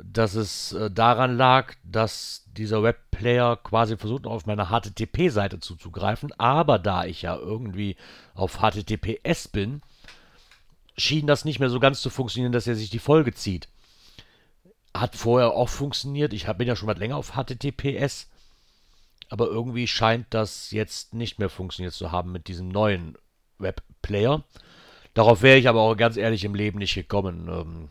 dass 0.04 0.36
es 0.36 0.74
äh, 0.74 0.90
daran 0.90 1.38
lag, 1.38 1.76
dass 1.84 2.46
dieser 2.56 2.82
Webplayer 2.82 3.58
quasi 3.58 3.98
versucht, 3.98 4.26
auf 4.26 4.46
meine 4.46 4.68
HTTP-Seite 4.68 5.60
zuzugreifen. 5.60 6.32
Aber 6.40 6.80
da 6.80 7.06
ich 7.06 7.24
ja 7.24 7.36
irgendwie 7.36 7.98
auf 8.34 8.60
HTTPS 8.60 9.50
bin, 9.50 9.82
schien 10.98 11.28
das 11.28 11.46
nicht 11.46 11.60
mehr 11.60 11.70
so 11.70 11.80
ganz 11.80 12.02
zu 12.02 12.10
funktionieren, 12.10 12.52
dass 12.52 12.68
er 12.68 12.76
sich 12.76 12.90
die 12.90 13.00
Folge 13.00 13.34
zieht. 13.34 13.68
Hat 14.94 15.16
vorher 15.16 15.52
auch 15.52 15.70
funktioniert. 15.70 16.34
Ich 16.34 16.46
bin 16.46 16.68
ja 16.68 16.76
schon 16.76 16.88
mal 16.88 16.98
länger 16.98 17.18
auf 17.18 17.34
HTTPS. 17.34 18.28
Aber 19.30 19.48
irgendwie 19.48 19.88
scheint 19.88 20.28
das 20.32 20.72
jetzt 20.72 21.14
nicht 21.14 21.40
mehr 21.40 21.50
funktioniert 21.50 21.94
zu 21.94 22.12
haben 22.12 22.34
mit 22.34 22.48
diesem 22.48 22.68
neuen 22.68 23.18
Webplayer. 23.60 24.44
Darauf 25.14 25.42
wäre 25.42 25.58
ich 25.58 25.70
aber 25.70 25.82
auch 25.82 25.96
ganz 25.96 26.18
ehrlich 26.18 26.44
im 26.44 26.56
Leben 26.56 26.80
nicht 26.80 26.96
gekommen, 26.96 27.48
ähm, 27.50 27.90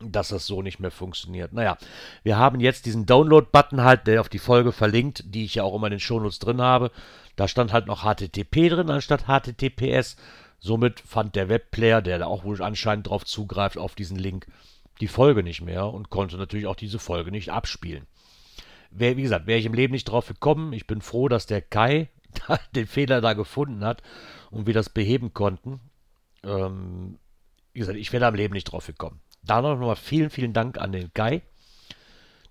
dass 0.00 0.28
das 0.28 0.46
so 0.46 0.62
nicht 0.62 0.78
mehr 0.78 0.90
funktioniert. 0.90 1.52
Naja, 1.52 1.76
wir 2.22 2.38
haben 2.38 2.60
jetzt 2.60 2.86
diesen 2.86 3.06
Download-Button 3.06 3.82
halt, 3.82 4.06
der 4.06 4.20
auf 4.20 4.28
die 4.28 4.38
Folge 4.38 4.72
verlinkt, 4.72 5.24
die 5.26 5.44
ich 5.44 5.56
ja 5.56 5.64
auch 5.64 5.74
immer 5.74 5.88
in 5.88 5.92
den 5.92 6.00
Shownotes 6.00 6.38
drin 6.38 6.60
habe. 6.60 6.90
Da 7.36 7.48
stand 7.48 7.72
halt 7.72 7.86
noch 7.86 8.02
HTTP 8.02 8.68
drin 8.68 8.90
anstatt 8.90 9.24
HTTPS. 9.26 10.16
Somit 10.60 11.00
fand 11.00 11.36
der 11.36 11.48
Webplayer, 11.48 12.02
der 12.02 12.18
da 12.18 12.26
auch 12.26 12.44
wohl 12.44 12.60
anscheinend 12.62 13.08
drauf 13.08 13.24
zugreift, 13.24 13.78
auf 13.78 13.94
diesen 13.94 14.18
Link, 14.18 14.46
die 15.00 15.08
Folge 15.08 15.42
nicht 15.42 15.62
mehr 15.62 15.86
und 15.86 16.10
konnte 16.10 16.36
natürlich 16.36 16.66
auch 16.66 16.76
diese 16.76 16.98
Folge 16.98 17.30
nicht 17.30 17.50
abspielen. 17.50 18.06
Wär, 18.90 19.16
wie 19.16 19.22
gesagt, 19.22 19.46
wäre 19.46 19.58
ich 19.58 19.66
im 19.66 19.74
Leben 19.74 19.92
nicht 19.92 20.06
drauf 20.06 20.28
gekommen. 20.28 20.72
Ich 20.72 20.86
bin 20.86 21.00
froh, 21.00 21.28
dass 21.28 21.46
der 21.46 21.62
Kai 21.62 22.08
den 22.74 22.86
Fehler 22.86 23.20
da 23.20 23.34
gefunden 23.34 23.84
hat 23.84 24.02
und 24.50 24.66
wir 24.66 24.74
das 24.74 24.88
beheben 24.88 25.34
konnten. 25.34 25.80
Ähm, 26.42 27.18
wie 27.72 27.80
gesagt, 27.80 27.98
ich 27.98 28.12
wäre 28.12 28.22
da 28.22 28.28
im 28.28 28.34
Leben 28.34 28.54
nicht 28.54 28.64
drauf 28.64 28.86
gekommen. 28.86 29.20
Da 29.42 29.62
noch 29.62 29.76
mal 29.76 29.96
vielen, 29.96 30.30
vielen 30.30 30.52
Dank 30.52 30.78
an 30.78 30.92
den 30.92 31.12
Kai, 31.12 31.42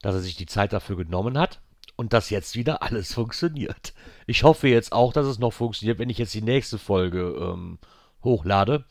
dass 0.02 0.16
er 0.16 0.22
sich 0.22 0.36
die 0.36 0.46
Zeit 0.46 0.74
dafür 0.74 0.96
genommen 0.96 1.38
hat 1.38 1.60
und 1.96 2.14
dass 2.14 2.30
jetzt 2.30 2.56
wieder 2.56 2.82
alles 2.82 3.14
funktioniert. 3.16 3.94
Ich 4.26 4.44
hoffe 4.44 4.68
jetzt 4.68 4.94
auch, 4.94 5.14
dass 5.14 5.26
es 5.26 5.40
noch 5.40 5.54
funktioniert, 5.54 6.00
wenn 6.00 6.10
ich 6.10 6.18
jetzt 6.18 6.34
die 6.34 6.42
nächste 6.42 6.78
Folge 6.78 7.36
ähm, 7.40 7.80
hochlade. 8.24 8.86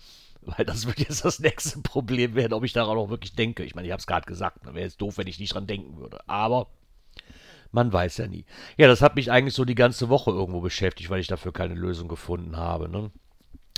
Weil 0.47 0.65
das 0.65 0.87
wird 0.87 1.01
jetzt 1.01 1.25
das 1.25 1.41
nächste 1.41 1.81
Problem 1.81 2.37
werden, 2.37 2.53
ob 2.53 2.63
ich 2.63 2.73
daran 2.73 2.97
auch 2.97 3.11
wirklich 3.11 3.35
denke. 3.35 3.65
Ich 3.65 3.75
meine, 3.75 3.89
ich 3.89 3.93
habe 3.93 3.99
es 3.99 4.07
gerade 4.07 4.27
gesagt, 4.27 4.65
wäre 4.65 4.79
jetzt 4.79 5.01
doof, 5.01 5.19
wenn 5.19 5.27
ich 5.27 5.41
nicht 5.41 5.55
dran 5.55 5.67
denken 5.67 5.97
würde. 5.97 6.21
Aber 6.29 6.69
man 7.73 7.93
weiß 7.93 8.19
ja 8.19 8.29
nie. 8.29 8.45
Ja, 8.77 8.87
das 8.87 9.03
hat 9.03 9.17
mich 9.17 9.33
eigentlich 9.33 9.55
so 9.55 9.65
die 9.65 9.75
ganze 9.75 10.09
Woche 10.09 10.31
irgendwo 10.31 10.61
beschäftigt, 10.61 11.11
weil 11.11 11.19
ich 11.19 11.27
dafür 11.27 11.53
keine 11.53 11.75
Lösung 11.75 12.07
gefunden 12.07 12.57
habe. 12.57 12.89
Ne? 12.89 13.11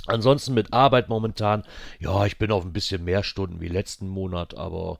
Ansonsten 0.05 0.53
mit 0.53 0.71
Arbeit 0.71 1.09
momentan, 1.09 1.63
ja, 1.99 2.25
ich 2.25 2.37
bin 2.37 2.51
auf 2.51 2.63
ein 2.63 2.73
bisschen 2.73 3.03
mehr 3.03 3.23
Stunden 3.23 3.61
wie 3.61 3.67
letzten 3.67 4.07
Monat, 4.07 4.55
aber 4.55 4.99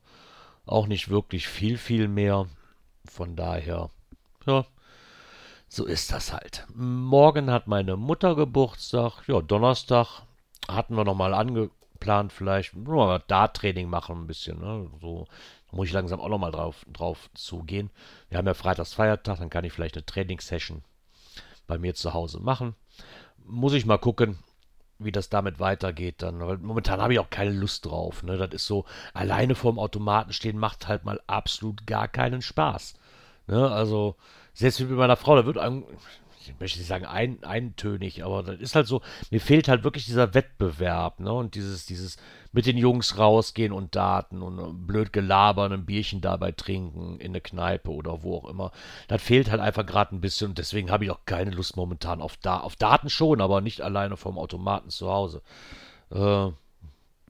auch 0.66 0.88
nicht 0.88 1.10
wirklich 1.10 1.48
viel, 1.48 1.78
viel 1.78 2.08
mehr. 2.08 2.48
Von 3.06 3.36
daher, 3.36 3.92
ja, 4.48 4.66
so 5.68 5.86
ist 5.86 6.12
das 6.12 6.34
halt. 6.34 6.66
Morgen 6.74 7.52
hat 7.52 7.68
meine 7.68 7.96
Mutter 7.96 8.36
Geburtstag, 8.36 9.22
ja, 9.28 9.40
Donnerstag 9.40 10.24
hatten 10.76 10.96
wir 10.96 11.04
nochmal 11.04 11.34
angeplant, 11.34 12.32
vielleicht 12.34 12.76
nur 12.76 13.06
mal 13.06 13.24
Dart-Training 13.28 13.90
machen 13.90 14.24
ein 14.24 14.28
bisschen. 14.28 14.60
Ne? 14.60 14.90
So 15.02 15.28
muss 15.72 15.88
ich 15.88 15.94
langsam 15.94 16.20
auch 16.20 16.30
nochmal 16.30 16.52
drauf, 16.52 16.86
drauf 16.92 17.30
zugehen. 17.34 17.90
Wir 18.30 18.38
haben 18.38 18.48
ja 18.48 18.54
Freitags 18.54 18.94
Feiertag, 18.94 19.40
dann 19.40 19.50
kann 19.50 19.66
ich 19.66 19.74
vielleicht 19.74 19.96
eine 19.96 20.06
Trainingssession 20.06 20.84
bei 21.68 21.78
mir 21.78 21.94
zu 21.94 22.14
Hause 22.14 22.40
machen. 22.40 22.76
Muss 23.46 23.74
ich 23.74 23.86
mal 23.86 23.98
gucken. 24.00 24.40
wie 25.00 25.12
das 25.12 25.30
damit 25.30 25.60
weitergeht 25.60 26.22
dann. 26.22 26.40
Weil 26.42 26.58
momentan 26.58 27.02
habe 27.02 27.14
ich 27.14 27.20
auch 27.20 27.30
keine 27.30 27.52
Lust 27.52 27.86
drauf. 27.86 28.22
Ne? 28.24 28.38
Das 28.38 28.52
ist 28.52 28.68
so, 28.68 28.86
alleine 29.14 29.56
vorm 29.56 29.80
Automaten 29.80 30.34
stehen 30.34 30.58
macht 30.58 30.88
halt 30.88 31.06
mal 31.06 31.22
absolut 31.26 31.88
gar 31.88 32.08
keinen 32.08 32.42
Spaß. 32.42 32.96
Ne? 33.48 33.72
Also, 33.72 34.16
selbst 34.54 34.80
mit 34.82 34.92
meiner 34.92 35.16
Frau, 35.16 35.36
da 35.36 35.46
wird 35.46 35.58
einem, 35.58 35.86
ich 36.42 36.60
möchte 36.60 36.80
nicht 36.80 36.88
sagen 36.88 37.06
ein, 37.06 37.44
eintönig, 37.44 38.24
aber 38.24 38.44
das 38.44 38.60
ist 38.60 38.76
halt 38.76 38.88
so, 38.88 39.02
mir 39.30 39.42
fehlt 39.42 39.68
halt 39.68 39.84
wirklich 39.84 40.06
dieser 40.06 40.34
Wettbewerb, 40.34 41.20
ne? 41.20 41.34
Und 41.34 41.56
dieses, 41.56 41.86
dieses 41.86 42.18
mit 42.52 42.66
den 42.66 42.78
Jungs 42.78 43.18
rausgehen 43.18 43.74
und 43.74 43.96
Daten 43.96 44.42
und 44.42 44.88
blöd 44.88 45.14
gelabern, 45.14 45.74
ein 45.74 45.86
Bierchen 45.86 46.22
dabei 46.22 46.52
trinken 46.52 47.20
in 47.20 47.32
eine 47.32 47.42
Kneipe 47.42 47.92
oder 47.92 48.24
wo 48.24 48.38
auch 48.38 48.50
immer. 48.50 48.72
Das 49.08 49.22
fehlt 49.22 49.52
halt 49.52 49.62
einfach 49.62 49.86
gerade 49.86 50.16
ein 50.16 50.22
bisschen 50.22 50.50
und 50.50 50.58
deswegen 50.58 50.92
habe 50.92 51.04
ich 51.04 51.12
auch 51.12 51.26
keine 51.26 51.52
Lust 51.52 51.76
momentan 51.76 52.22
auf, 52.22 52.38
da 52.38 52.60
auf 52.60 52.76
Daten 52.76 53.10
schon, 53.10 53.42
aber 53.42 53.62
nicht 53.62 53.82
alleine 53.82 54.18
vom 54.18 54.38
Automaten 54.38 54.90
zu 54.90 55.10
Hause. 55.10 55.42
Äh, 56.12 56.52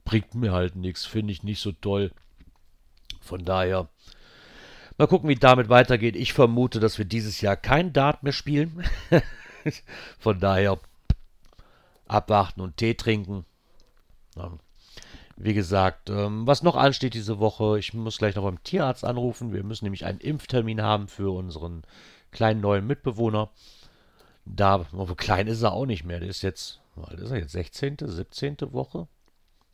bringt 0.04 0.34
mir 0.34 0.52
halt 0.52 0.76
nichts, 0.76 1.04
finde 1.04 1.32
ich 1.32 1.42
nicht 1.42 1.60
so 1.60 1.72
toll. 1.72 2.12
Von 3.20 3.44
daher, 3.44 3.88
Mal 5.00 5.06
gucken, 5.06 5.30
wie 5.30 5.34
damit 5.34 5.70
weitergeht. 5.70 6.14
Ich 6.14 6.34
vermute, 6.34 6.78
dass 6.78 6.98
wir 6.98 7.06
dieses 7.06 7.40
Jahr 7.40 7.56
kein 7.56 7.94
Dart 7.94 8.22
mehr 8.22 8.34
spielen. 8.34 8.84
Von 10.18 10.40
daher 10.40 10.78
abwarten 12.06 12.60
und 12.60 12.76
Tee 12.76 12.92
trinken. 12.92 13.46
Wie 15.38 15.54
gesagt, 15.54 16.10
ähm, 16.10 16.46
was 16.46 16.62
noch 16.62 16.76
ansteht 16.76 17.14
diese 17.14 17.38
Woche, 17.38 17.78
ich 17.78 17.94
muss 17.94 18.18
gleich 18.18 18.34
noch 18.34 18.42
beim 18.42 18.62
Tierarzt 18.62 19.06
anrufen. 19.06 19.54
Wir 19.54 19.64
müssen 19.64 19.86
nämlich 19.86 20.04
einen 20.04 20.20
Impftermin 20.20 20.82
haben 20.82 21.08
für 21.08 21.34
unseren 21.34 21.80
kleinen 22.30 22.60
neuen 22.60 22.86
Mitbewohner. 22.86 23.48
Da, 24.44 24.84
klein 25.16 25.46
ist 25.46 25.62
er 25.62 25.72
auch 25.72 25.86
nicht 25.86 26.04
mehr. 26.04 26.20
Der 26.20 26.28
ist 26.28 26.42
jetzt, 26.42 26.82
ist 27.16 27.30
er 27.30 27.38
jetzt 27.38 27.52
16., 27.52 27.96
17. 28.02 28.58
Woche? 28.72 29.08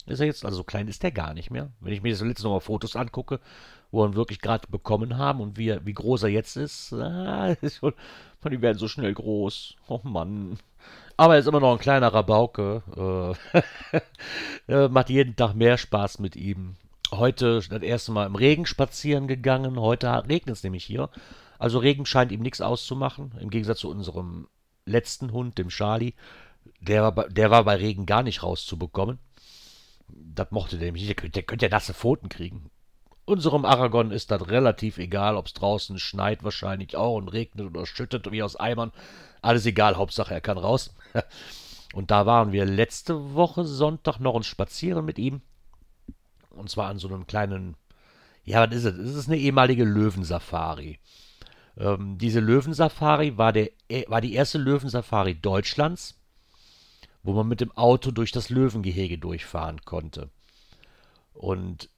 Ist 0.06 0.20
er 0.20 0.26
jetzt, 0.26 0.44
also 0.44 0.58
so 0.58 0.64
klein 0.64 0.88
ist 0.88 1.02
der 1.02 1.10
gar 1.10 1.34
nicht 1.34 1.50
mehr. 1.50 1.70
Wenn 1.80 1.92
ich 1.92 2.02
mir 2.02 2.10
jetzt 2.10 2.22
letzte 2.22 2.48
Mal 2.48 2.60
Fotos 2.60 2.94
angucke, 2.94 3.40
wo 3.90 4.02
wir 4.02 4.06
ihn 4.08 4.14
wirklich 4.14 4.40
gerade 4.40 4.68
bekommen 4.68 5.18
haben 5.18 5.40
und 5.40 5.58
wie, 5.58 5.76
wie 5.84 5.94
groß 5.94 6.24
er 6.24 6.28
jetzt 6.28 6.56
ist, 6.56 6.92
ah, 6.92 7.56
ist 7.60 7.78
schon, 7.78 7.94
die 8.50 8.62
werden 8.62 8.78
so 8.78 8.86
schnell 8.86 9.12
groß. 9.12 9.74
Oh 9.88 10.00
Mann. 10.04 10.58
Aber 11.16 11.34
er 11.34 11.40
ist 11.40 11.48
immer 11.48 11.60
noch 11.60 11.72
ein 11.72 11.78
kleiner 11.78 12.12
Rabauke. 12.12 12.82
Äh, 14.68 14.88
macht 14.88 15.10
jeden 15.10 15.36
Tag 15.36 15.54
mehr 15.54 15.78
Spaß 15.78 16.18
mit 16.18 16.34
ihm. 16.34 16.74
Heute 17.12 17.62
das 17.70 17.82
erste 17.82 18.10
Mal 18.10 18.26
im 18.26 18.34
Regen 18.34 18.66
spazieren 18.66 19.28
gegangen. 19.28 19.78
Heute 19.78 20.08
regnet 20.28 20.56
es 20.56 20.64
nämlich 20.64 20.84
hier. 20.84 21.08
Also 21.56 21.78
Regen 21.78 22.04
scheint 22.04 22.32
ihm 22.32 22.40
nichts 22.40 22.60
auszumachen. 22.60 23.32
Im 23.40 23.50
Gegensatz 23.50 23.78
zu 23.78 23.88
unserem 23.88 24.48
letzten 24.84 25.30
Hund, 25.30 25.56
dem 25.58 25.68
Charlie. 25.68 26.14
Der 26.80 27.02
war, 27.02 27.12
bei, 27.12 27.28
der 27.28 27.52
war 27.52 27.62
bei 27.62 27.76
Regen 27.76 28.06
gar 28.06 28.24
nicht 28.24 28.42
rauszubekommen. 28.42 29.20
Das 30.08 30.50
mochte 30.50 30.78
der 30.78 30.86
nämlich 30.86 31.08
nicht. 31.08 31.34
Der 31.34 31.42
könnte 31.42 31.66
ja 31.66 31.70
nasse 31.70 31.94
Pfoten 31.94 32.28
kriegen. 32.28 32.70
Unserem 33.24 33.64
Aragon 33.64 34.12
ist 34.12 34.30
das 34.30 34.48
relativ 34.48 34.98
egal, 34.98 35.36
ob 35.36 35.46
es 35.46 35.54
draußen 35.54 35.98
schneit 35.98 36.44
wahrscheinlich 36.44 36.96
auch 36.96 37.16
und 37.16 37.28
regnet 37.28 37.66
oder 37.66 37.84
schüttet 37.84 38.30
wie 38.30 38.42
aus 38.42 38.54
Eimern. 38.54 38.92
Alles 39.42 39.66
egal, 39.66 39.96
Hauptsache 39.96 40.34
er 40.34 40.40
kann 40.40 40.58
raus. 40.58 40.94
Und 41.94 42.10
da 42.10 42.26
waren 42.26 42.52
wir 42.52 42.66
letzte 42.66 43.34
Woche 43.34 43.64
Sonntag 43.64 44.18
noch 44.18 44.34
uns 44.34 44.46
spazieren 44.46 45.04
mit 45.04 45.18
ihm. 45.18 45.40
Und 46.50 46.68
zwar 46.68 46.88
an 46.88 46.98
so 46.98 47.08
einem 47.08 47.26
kleinen, 47.26 47.76
ja, 48.44 48.66
was 48.66 48.76
ist 48.76 48.84
es? 48.84 48.98
Es 48.98 49.14
ist 49.14 49.28
eine 49.28 49.38
ehemalige 49.38 49.84
Löwensafari. 49.84 50.98
Ähm, 51.78 52.18
diese 52.18 52.40
Löwensafari 52.40 53.38
war, 53.38 53.52
der, 53.52 53.70
äh, 53.88 54.04
war 54.08 54.20
die 54.20 54.34
erste 54.34 54.58
Löwensafari 54.58 55.34
Deutschlands 55.34 56.15
wo 57.26 57.32
man 57.32 57.48
mit 57.48 57.60
dem 57.60 57.76
Auto 57.76 58.12
durch 58.12 58.30
das 58.30 58.50
Löwengehege 58.50 59.18
durchfahren 59.18 59.80
konnte. 59.84 60.30
Und 61.34 61.90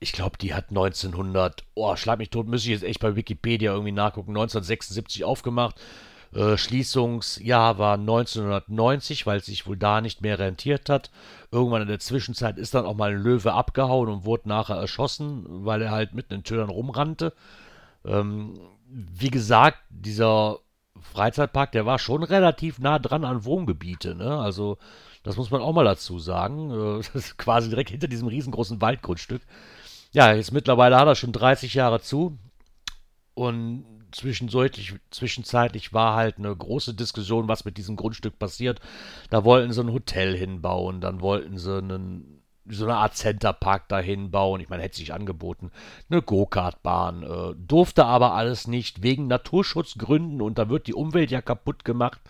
ich 0.00 0.12
glaube, 0.12 0.38
die 0.38 0.54
hat 0.54 0.68
1900, 0.68 1.64
oh, 1.74 1.96
schlag 1.96 2.18
mich 2.18 2.30
tot, 2.30 2.46
müsste 2.46 2.68
ich 2.68 2.74
jetzt 2.74 2.88
echt 2.88 3.00
bei 3.00 3.16
Wikipedia 3.16 3.72
irgendwie 3.72 3.92
nachgucken, 3.92 4.30
1976 4.30 5.24
aufgemacht. 5.24 5.80
Äh, 6.34 6.56
Schließungsjahr 6.56 7.78
war 7.78 7.94
1990, 7.94 9.26
weil 9.26 9.38
es 9.38 9.46
sich 9.46 9.66
wohl 9.66 9.76
da 9.76 10.00
nicht 10.00 10.20
mehr 10.20 10.38
rentiert 10.38 10.88
hat. 10.88 11.10
Irgendwann 11.50 11.82
in 11.82 11.88
der 11.88 11.98
Zwischenzeit 11.98 12.58
ist 12.58 12.74
dann 12.74 12.86
auch 12.86 12.94
mal 12.94 13.10
ein 13.10 13.22
Löwe 13.22 13.54
abgehauen 13.54 14.08
und 14.08 14.24
wurde 14.24 14.48
nachher 14.48 14.76
erschossen, 14.76 15.64
weil 15.64 15.82
er 15.82 15.90
halt 15.90 16.14
mitten 16.14 16.34
in 16.34 16.44
Tödern 16.44 16.70
rumrannte. 16.70 17.32
Ähm, 18.04 18.60
wie 18.88 19.30
gesagt, 19.30 19.78
dieser 19.88 20.58
Freizeitpark, 21.02 21.72
der 21.72 21.86
war 21.86 21.98
schon 21.98 22.22
relativ 22.22 22.78
nah 22.78 22.98
dran 22.98 23.24
an 23.24 23.44
Wohngebiete, 23.44 24.14
ne? 24.14 24.38
Also, 24.38 24.78
das 25.22 25.36
muss 25.36 25.50
man 25.50 25.62
auch 25.62 25.72
mal 25.72 25.84
dazu 25.84 26.18
sagen. 26.18 26.70
Äh, 26.70 26.96
das 27.12 27.14
ist 27.14 27.38
quasi 27.38 27.68
direkt 27.68 27.90
hinter 27.90 28.08
diesem 28.08 28.28
riesengroßen 28.28 28.80
Waldgrundstück. 28.80 29.42
Ja, 30.12 30.32
jetzt 30.32 30.52
mittlerweile 30.52 30.96
hat 30.98 31.06
er 31.06 31.14
schon 31.14 31.32
30 31.32 31.74
Jahre 31.74 32.00
zu. 32.00 32.38
Und 33.34 33.84
zwischenzeitlich, 34.12 34.94
zwischenzeitlich 35.10 35.92
war 35.92 36.16
halt 36.16 36.38
eine 36.38 36.54
große 36.54 36.94
Diskussion, 36.94 37.48
was 37.48 37.64
mit 37.64 37.76
diesem 37.76 37.96
Grundstück 37.96 38.38
passiert. 38.38 38.80
Da 39.30 39.44
wollten 39.44 39.72
sie 39.72 39.82
ein 39.82 39.92
Hotel 39.92 40.36
hinbauen, 40.36 41.00
dann 41.00 41.20
wollten 41.20 41.58
sie 41.58 41.78
einen 41.78 42.39
so 42.70 42.84
eine 42.84 42.96
Art 42.96 43.16
Centerpark 43.16 43.88
dahin 43.88 44.30
bauen. 44.30 44.60
Ich 44.60 44.68
meine, 44.68 44.82
hätte 44.82 44.96
sich 44.96 45.12
angeboten. 45.12 45.70
Eine 46.10 46.22
Go-Kart-Bahn. 46.22 47.22
Äh, 47.22 47.54
durfte 47.56 48.04
aber 48.04 48.34
alles 48.34 48.66
nicht 48.66 49.02
wegen 49.02 49.26
Naturschutzgründen 49.26 50.40
und 50.42 50.58
da 50.58 50.68
wird 50.68 50.86
die 50.86 50.94
Umwelt 50.94 51.30
ja 51.30 51.42
kaputt 51.42 51.84
gemacht. 51.84 52.20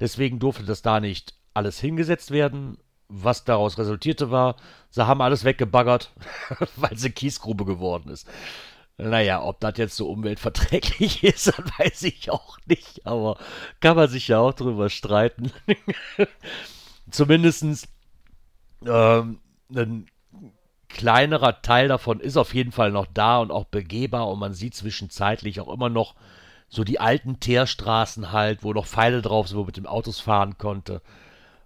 Deswegen 0.00 0.38
durfte 0.38 0.64
das 0.64 0.82
da 0.82 1.00
nicht 1.00 1.34
alles 1.54 1.78
hingesetzt 1.80 2.30
werden. 2.30 2.78
Was 3.08 3.44
daraus 3.44 3.76
resultierte 3.76 4.30
war, 4.30 4.54
sie 4.90 5.04
haben 5.04 5.20
alles 5.20 5.44
weggebaggert, 5.44 6.12
weil 6.76 6.96
sie 6.96 7.10
Kiesgrube 7.10 7.64
geworden 7.64 8.10
ist. 8.10 8.28
Naja, 9.02 9.42
ob 9.42 9.60
das 9.60 9.78
jetzt 9.78 9.96
so 9.96 10.08
umweltverträglich 10.10 11.24
ist, 11.24 11.52
weiß 11.78 12.02
ich 12.02 12.30
auch 12.30 12.58
nicht, 12.66 13.06
aber 13.06 13.38
kann 13.80 13.96
man 13.96 14.08
sich 14.08 14.28
ja 14.28 14.38
auch 14.38 14.52
drüber 14.52 14.90
streiten. 14.90 15.52
Zumindestens 17.10 17.88
ähm, 18.86 19.40
ein 19.74 20.06
kleinerer 20.88 21.62
Teil 21.62 21.88
davon 21.88 22.20
ist 22.20 22.36
auf 22.36 22.54
jeden 22.54 22.72
Fall 22.72 22.90
noch 22.90 23.06
da 23.06 23.38
und 23.38 23.50
auch 23.50 23.64
begehbar 23.64 24.28
und 24.28 24.38
man 24.38 24.54
sieht 24.54 24.74
zwischenzeitlich 24.74 25.60
auch 25.60 25.72
immer 25.72 25.88
noch 25.88 26.14
so 26.68 26.84
die 26.84 27.00
alten 27.00 27.40
Teerstraßen 27.40 28.32
halt, 28.32 28.62
wo 28.62 28.72
noch 28.72 28.86
Pfeile 28.86 29.22
drauf 29.22 29.48
sind, 29.48 29.56
wo 29.56 29.62
man 29.62 29.66
mit 29.66 29.76
dem 29.76 29.86
Autos 29.86 30.20
fahren 30.20 30.56
konnte. 30.58 31.02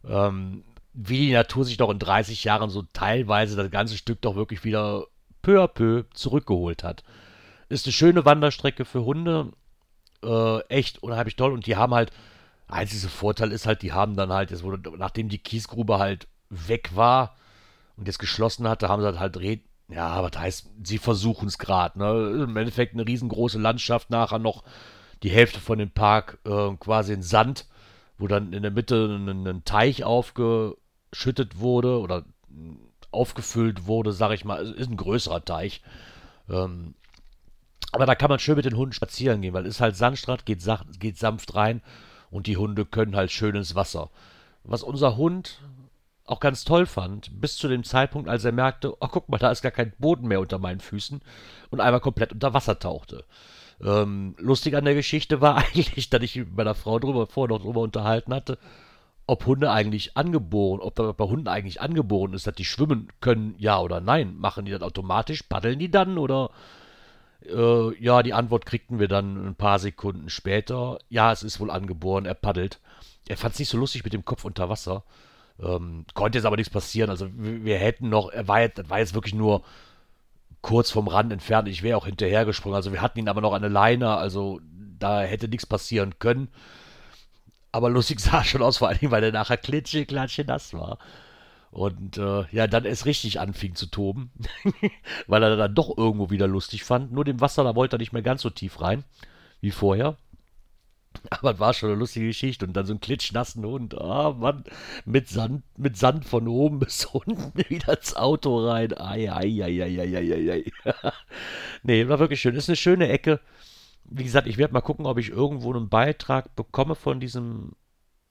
Ähm, 0.07 0.65
wie 0.95 1.27
die 1.27 1.33
Natur 1.33 1.65
sich 1.65 1.77
doch 1.77 1.91
in 1.91 1.99
30 1.99 2.45
Jahren 2.45 2.71
so 2.71 2.83
teilweise 2.93 3.57
das 3.57 3.71
ganze 3.71 3.97
Stück 3.97 4.23
doch 4.23 4.37
wirklich 4.37 4.65
wieder 4.65 5.07
peu 5.43 5.63
à 5.63 5.69
peu 5.69 6.05
zurückgeholt 6.15 6.85
hat. 6.85 7.03
Ist 7.69 7.87
eine 7.87 7.93
schöne 7.93 8.25
Wanderstrecke 8.25 8.85
für 8.85 9.05
Hunde. 9.05 9.53
Äh, 10.23 10.61
echt 10.69 11.03
unheimlich 11.03 11.37
toll. 11.37 11.53
Und 11.53 11.67
die 11.67 11.77
haben 11.77 11.95
halt, 11.95 12.11
einziger 12.69 13.09
Vorteil 13.09 13.53
ist 13.53 13.67
halt, 13.67 13.83
die 13.83 13.93
haben 13.93 14.17
dann 14.17 14.33
halt, 14.33 14.51
jetzt 14.51 14.65
nachdem 14.97 15.29
die 15.29 15.39
Kiesgrube 15.39 15.99
halt 15.99 16.29
weg 16.49 16.91
war, 16.95 17.37
und 17.97 18.07
jetzt 18.07 18.19
geschlossen 18.19 18.69
hatte, 18.69 18.89
haben 18.89 19.03
sie 19.03 19.19
halt 19.19 19.37
red 19.39 19.63
ja, 19.89 20.23
was 20.23 20.39
heißt, 20.39 20.71
sie 20.83 20.99
versuchen 20.99 21.47
es 21.47 21.59
gerade. 21.59 21.99
Ne? 21.99 22.45
Im 22.45 22.57
Endeffekt 22.57 22.95
eine 22.95 23.07
riesengroße 23.07 23.59
Landschaft, 23.59 24.11
nachher 24.11 24.39
noch 24.39 24.65
die 25.23 25.31
Hälfte 25.31 25.61
von 25.61 25.79
dem 25.79 25.91
Park 25.91 26.39
äh, 26.45 26.71
quasi 26.77 27.13
in 27.13 27.23
Sand, 27.23 27.67
wo 28.19 28.27
dann 28.27 28.53
in 28.53 28.63
der 28.63 28.71
Mitte 28.71 29.07
ein, 29.07 29.47
ein, 29.47 29.65
Teich 29.65 30.05
aufgeschüttet 30.05 31.59
wurde 31.59 32.01
oder 32.01 32.25
aufgefüllt 33.11 33.87
wurde, 33.87 34.13
sag 34.13 34.33
ich 34.33 34.45
mal. 34.45 34.65
Ist 34.65 34.91
ein 34.91 34.97
größerer 34.97 35.45
Teich. 35.45 35.83
Ähm, 36.49 36.95
aber 37.93 38.07
da 38.07 38.15
kann 38.15 38.31
man 38.31 38.39
schön 38.39 38.57
mit 38.57 38.65
den 38.65 38.77
Hunden 38.77 38.93
spazieren 38.93 39.43
gehen, 39.43 39.55
weil 39.55 39.67
es 39.67 39.77
ist 39.77 39.81
halt 39.81 39.97
Sandstrand, 39.97 40.47
geht, 40.47 40.65
geht 40.99 41.19
sanft 41.19 41.55
rein 41.55 41.81
und 42.31 42.47
die 42.47 42.57
Hunde 42.57 42.85
können 42.85 43.17
halt 43.17 43.31
schön 43.31 43.55
ins 43.55 43.75
Wasser. 43.75 44.11
Was 44.65 44.83
unser 44.83 45.17
Hund 45.17 45.61
auch 46.27 46.41
ganz 46.41 46.65
toll 46.65 46.87
fand, 46.87 47.41
bis 47.41 47.57
zu 47.57 47.69
dem 47.69 47.85
Zeitpunkt, 47.85 48.29
als 48.29 48.45
er 48.45 48.53
merkte, 48.53 48.95
oh 49.01 49.09
guck 49.09 49.29
mal, 49.29 49.39
da 49.39 49.51
ist 49.51 49.63
gar 49.63 49.73
kein 49.73 49.93
Boden 49.99 50.27
mehr 50.27 50.41
unter 50.41 50.59
meinen 50.59 50.81
Füßen 50.81 51.21
und 51.71 51.81
einmal 51.81 52.01
komplett 52.01 52.33
unter 52.33 52.55
Wasser 52.55 52.79
tauchte. 52.79 53.25
Ähm, 53.83 54.35
lustig 54.39 54.77
an 54.77 54.85
der 54.85 54.95
Geschichte 54.95 55.41
war 55.41 55.57
eigentlich, 55.75 56.09
dass 56.11 56.23
ich 56.23 56.37
mit 56.37 56.57
meiner 56.57 56.75
Frau 56.75 56.99
drüber, 56.99 57.27
vorher 57.27 57.57
noch 57.57 57.63
drüber 57.63 57.81
unterhalten 57.81 58.33
hatte, 58.33 58.59
ob 59.27 59.47
Hunde 59.47 59.71
eigentlich 59.71 60.17
angeboren, 60.17 60.81
ob 60.81 60.95
da 60.95 61.13
bei 61.13 61.25
Hunden 61.25 61.49
eigentlich 61.49 61.81
angeboren 61.81 62.35
ist, 62.35 62.47
dass 62.47 62.55
die 62.55 62.65
schwimmen 62.65 63.09
können, 63.21 63.55
ja 63.59 63.81
oder 63.81 64.01
nein. 64.01 64.37
Machen 64.37 64.67
die 64.67 64.73
das 64.73 64.83
automatisch? 64.83 65.43
Paddeln 65.45 65.79
die 65.79 65.91
dann 65.91 66.19
oder? 66.19 66.51
Äh, 67.47 68.03
ja, 68.03 68.23
die 68.23 68.35
Antwort 68.35 68.67
kriegten 68.67 68.99
wir 68.99 69.09
dann 69.09 69.49
ein 69.49 69.55
paar 69.55 69.79
Sekunden 69.79 70.29
später. 70.29 70.99
Ja, 71.09 71.33
es 71.33 71.43
ist 71.43 71.61
wohl 71.61 71.71
angeboren, 71.71 72.27
er 72.27 72.35
paddelt. 72.35 72.81
Er 73.27 73.37
fand 73.39 73.55
es 73.55 73.61
nicht 73.61 73.71
so 73.71 73.79
lustig 73.79 74.05
mit 74.05 74.13
dem 74.13 74.25
Kopf 74.25 74.45
unter 74.45 74.69
Wasser. 74.69 75.05
Ähm, 75.63 76.05
konnte 76.15 76.39
jetzt 76.39 76.47
aber 76.47 76.57
nichts 76.57 76.73
passieren. 76.73 77.11
Also 77.11 77.29
wir 77.33 77.79
hätten 77.79 78.09
noch, 78.09 78.31
er 78.31 78.49
war 78.49 78.61
jetzt, 78.61 78.89
war 78.91 78.99
jetzt 78.99 79.15
wirklich 79.15 79.35
nur 79.35 79.63
kurz 80.63 80.91
vom 80.91 81.09
Rand 81.09 81.33
entfernt. 81.33 81.69
Ich 81.69 81.83
wäre 81.83 81.97
auch 81.97 82.07
hinterhergesprungen. 82.07 82.77
Also 82.77 82.93
wir 82.93 83.03
hatten 83.03 83.19
ihn 83.19 83.29
aber 83.29 83.41
noch 83.41 83.53
an 83.53 83.63
der 83.63 83.71
Leine, 83.71 84.17
also 84.17 84.61
da 84.99 85.23
hätte 85.23 85.49
nichts 85.49 85.67
passieren 85.67 86.19
können. 86.19 86.49
Aber 87.71 87.91
lustig 87.91 88.21
sah 88.21 88.43
schon 88.45 88.63
aus, 88.63 88.79
vor 88.79 88.89
allem, 88.89 89.11
weil 89.11 89.25
er 89.25 89.33
nachher 89.33 89.57
klitsche, 89.57 90.07
klatsche 90.07 90.45
nass 90.45 90.75
war. 90.75 90.99
Und 91.71 92.19
äh, 92.19 92.45
ja, 92.53 92.69
dann 92.69 92.85
es 92.85 93.05
richtig 93.05 93.41
anfing 93.41 93.75
zu 93.75 93.87
toben, 93.87 94.31
weil 95.27 95.43
er 95.43 95.57
dann 95.57 95.75
doch 95.75 95.97
irgendwo 95.99 96.31
wieder 96.31 96.47
lustig 96.47 96.85
fand. 96.85 97.13
Nur 97.13 97.25
dem 97.25 97.41
Wasser, 97.41 97.65
da 97.65 97.75
wollte 97.75 97.97
er 97.97 97.99
nicht 97.99 98.13
mehr 98.13 98.23
ganz 98.23 98.43
so 98.43 98.51
tief 98.51 98.81
rein 98.81 99.03
wie 99.61 99.73
vorher. 99.73 100.17
Aber 101.31 101.53
es 101.53 101.59
war 101.59 101.75
schon 101.75 101.91
eine 101.91 101.99
lustige 101.99 102.27
Geschichte. 102.27 102.67
Und 102.67 102.75
dann 102.75 102.87
so 102.87 102.95
ein 102.95 103.01
klitschnassen 103.01 103.65
Hund. 103.65 104.01
Ah, 104.01 104.33
Mann, 104.33 104.65
mit 105.05 105.29
Sand, 105.29 105.63
mit 105.77 105.97
Sand 105.97 106.25
von 106.25 106.49
oben 106.49 106.79
bis 106.79 107.05
unten 107.13 107.53
wieder 107.69 107.97
ins 107.97 108.15
Auto 108.15 108.67
rein. 108.67 108.93
Ei, 108.97 109.31
ei, 109.31 109.63
ei, 109.63 109.83
ei, 109.83 110.01
ei, 110.01 110.17
ei, 110.17 110.53
ei. 110.53 110.73
nee, 111.83 112.09
war 112.09 112.19
wirklich 112.19 112.41
schön. 112.41 112.55
Ist 112.55 112.69
eine 112.69 112.77
schöne 112.77 113.09
Ecke. 113.09 113.41
Wie 114.05 114.25
gesagt, 114.25 114.47
ich 114.47 114.59
werde 114.59 114.75
mal 114.75 114.81
gucken, 114.81 115.07
ob 115.07 115.19
ich 115.19 115.31
irgendwo 115.31 115.73
einen 115.73 115.89
Beitrag 115.89 116.55
bekomme 116.57 116.95
von 116.95 117.21
diesem 117.21 117.73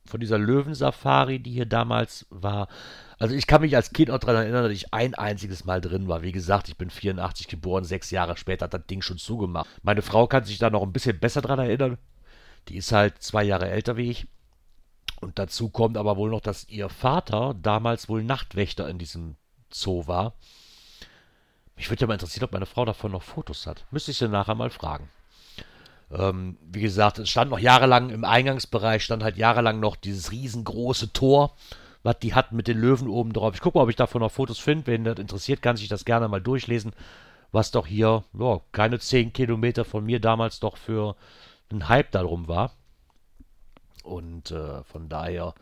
von 0.05 0.19
dieser 0.19 0.37
Löwensafari, 0.37 1.39
die 1.39 1.51
hier 1.51 1.65
damals 1.65 2.25
war. 2.29 2.67
Also 3.19 3.35
ich 3.35 3.47
kann 3.47 3.61
mich 3.61 3.75
als 3.75 3.93
Kind 3.93 4.11
auch 4.11 4.19
daran 4.19 4.43
erinnern, 4.43 4.63
dass 4.63 4.73
ich 4.73 4.93
ein 4.93 5.15
einziges 5.15 5.65
Mal 5.65 5.79
drin 5.79 6.07
war. 6.07 6.21
Wie 6.23 6.31
gesagt, 6.31 6.67
ich 6.67 6.77
bin 6.77 6.89
84 6.89 7.47
geboren, 7.47 7.85
sechs 7.85 8.11
Jahre 8.11 8.35
später 8.35 8.65
hat 8.65 8.73
das 8.73 8.85
Ding 8.85 9.01
schon 9.01 9.17
zugemacht. 9.17 9.69
Meine 9.81 10.01
Frau 10.01 10.27
kann 10.27 10.43
sich 10.43 10.57
da 10.57 10.69
noch 10.69 10.83
ein 10.83 10.91
bisschen 10.91 11.19
besser 11.19 11.41
dran 11.41 11.59
erinnern. 11.59 11.97
Die 12.67 12.77
ist 12.77 12.91
halt 12.91 13.22
zwei 13.22 13.43
Jahre 13.43 13.70
älter 13.70 13.98
wie 13.98 14.10
ich. 14.10 14.27
Und 15.22 15.39
dazu 15.39 15.70
kommt 15.70 15.98
aber 15.98 16.17
wohl 16.17 16.29
noch, 16.29 16.41
dass 16.41 16.67
ihr 16.67 16.89
Vater 16.89 17.55
damals 17.62 18.10
wohl 18.10 18.24
Nachtwächter 18.24 18.89
in 18.89 18.98
diesem 18.98 19.36
Zoo 19.72 20.08
war. 20.08 20.34
Mich 21.75 21.89
würde 21.89 22.01
ja 22.01 22.08
mal 22.08 22.13
interessieren, 22.13 22.43
ob 22.43 22.51
meine 22.51 22.65
Frau 22.65 22.86
davon 22.86 23.12
noch 23.12 23.24
Fotos 23.24 23.65
hat. 23.65 23.86
Müsste 23.89 24.12
ich 24.12 24.17
sie 24.17 24.27
nachher 24.27 24.55
mal 24.55 24.70
fragen. 24.70 25.10
Ähm, 26.12 26.58
wie 26.62 26.82
gesagt, 26.82 27.20
es 27.20 27.29
stand 27.29 27.50
noch 27.50 27.60
jahrelang 27.60 28.10
im 28.10 28.24
Eingangsbereich, 28.24 29.03
stand 29.03 29.24
halt 29.24 29.38
jahrelang 29.38 29.79
noch 29.79 29.96
dieses 29.96 30.32
riesengroße 30.32 31.12
Tor, 31.13 31.55
was 32.03 32.20
die 32.20 32.36
hatten 32.36 32.55
mit 32.55 32.67
den 32.67 32.79
Löwen 32.79 33.08
oben 33.08 33.34
drauf. 33.34 33.55
Ich 33.55 33.62
gucke 33.62 33.77
mal, 33.77 33.84
ob 33.84 33.89
ich 33.89 33.96
davon 33.96 34.22
noch 34.22 34.32
Fotos 34.32 34.60
finde. 34.60 34.88
Wenn 34.88 35.05
das 35.05 35.17
interessiert, 35.17 35.62
kann 35.62 35.77
sich 35.77 35.88
das 35.88 36.05
gerne 36.05 36.27
mal 36.27 36.41
durchlesen, 36.41 36.91
was 37.51 37.72
doch 37.72 37.88
hier, 37.88 38.24
ja, 38.38 38.62
keine 38.72 39.00
10 39.00 39.34
Kilometer 39.34 39.86
von 39.86 40.05
mir 40.05 40.20
damals 40.20 40.60
doch 40.60 40.77
für 40.77 41.15
ein 41.74 41.89
Hype 41.89 42.12
darum 42.12 42.48
war. 42.48 42.72
Und 44.03 44.51
äh, 44.51 44.84
von 44.84 45.10
daher 45.10 45.53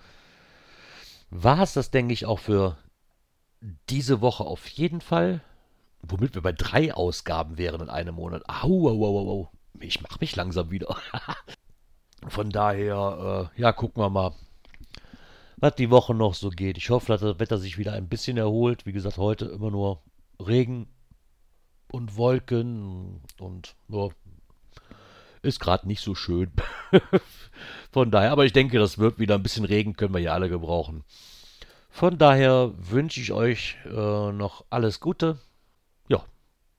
war 1.30 1.60
es 1.62 1.74
das, 1.74 1.92
denke 1.92 2.14
ich, 2.14 2.26
auch 2.26 2.40
für 2.40 2.78
diese 3.90 4.22
Woche 4.22 4.44
auf 4.44 4.68
jeden 4.68 5.02
Fall. 5.02 5.42
Womit 6.02 6.34
wir 6.34 6.42
bei 6.42 6.52
drei 6.52 6.94
Ausgaben 6.94 7.58
wären 7.58 7.82
in 7.82 7.90
einem 7.90 8.16
Monat. 8.16 8.44
Au, 8.50 8.90
au, 8.90 9.06
au, 9.06 9.30
au 9.30 9.52
ich 9.80 10.02
mache 10.02 10.18
mich 10.20 10.36
langsam 10.36 10.72
wieder. 10.72 10.96
Von 12.28 12.50
daher, 12.50 13.50
äh, 13.56 13.62
ja, 13.62 13.72
gucken 13.72 14.02
wir 14.02 14.10
mal, 14.10 14.34
was 15.58 15.76
die 15.76 15.90
Woche 15.90 16.14
noch 16.14 16.34
so 16.34 16.50
geht. 16.50 16.78
Ich 16.78 16.90
hoffe, 16.90 17.08
dass 17.08 17.22
das 17.22 17.40
Wetter 17.40 17.58
sich 17.58 17.78
wieder 17.78 17.94
ein 17.94 18.10
bisschen 18.10 18.38
erholt. 18.38 18.86
Wie 18.86 18.92
gesagt, 18.92 19.18
heute 19.18 19.46
immer 19.46 19.72
nur 19.72 20.02
Regen 20.40 20.88
und 21.92 22.18
Wolken 22.18 23.22
und 23.40 23.76
nur 23.88 24.14
ist 25.42 25.60
gerade 25.60 25.88
nicht 25.88 26.02
so 26.02 26.16
schön. 26.16 26.52
Von 27.92 28.12
daher, 28.12 28.32
aber 28.32 28.46
ich 28.46 28.54
denke, 28.54 28.80
das 28.80 28.98
wird 28.98 29.20
wieder 29.20 29.36
ein 29.36 29.44
bisschen 29.44 29.66
Regen, 29.66 29.96
können 29.96 30.14
wir 30.14 30.22
ja 30.22 30.34
alle 30.34 30.50
gebrauchen. 30.50 31.04
Von 31.90 32.18
daher 32.18 32.72
wünsche 32.78 33.20
ich 33.20 33.32
euch 33.32 33.78
äh, 33.86 34.32
noch 34.32 34.66
alles 34.70 35.00
Gute. 35.00 35.38
Ja, 36.08 36.24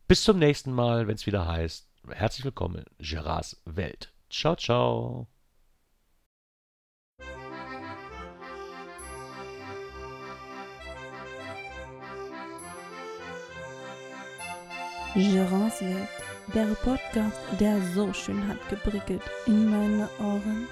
bis 0.08 0.24
zum 0.24 0.38
nächsten 0.38 0.72
Mal, 0.72 1.06
wenn 1.06 1.16
es 1.16 1.26
wieder 1.26 1.46
heißt 1.46 1.86
herzlich 2.10 2.44
willkommen 2.44 2.84
in 2.98 3.04
Gerards 3.04 3.60
Welt. 3.64 4.12
Ciao, 4.30 4.56
ciao. 4.56 5.26
Gerards 15.14 15.82
Welt, 15.82 16.08
der 16.54 16.66
Podcast, 16.82 17.38
der 17.60 17.80
so 17.94 18.12
schön 18.12 18.46
hat 18.48 18.58
geprickelt 18.68 19.22
in 19.46 19.70
meine 19.70 20.08
Ohren. 20.18 20.68